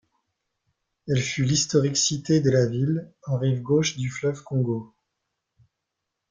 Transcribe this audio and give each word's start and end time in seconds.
Elle 1.07 1.21
fut 1.21 1.43
l'historique 1.45 1.95
cité 1.95 2.41
de 2.41 2.49
la 2.49 2.65
ville, 2.65 3.13
en 3.27 3.37
rive 3.37 3.61
gauche 3.61 3.97
du 3.97 4.09
fleuve 4.09 4.41
Congo. 4.41 4.95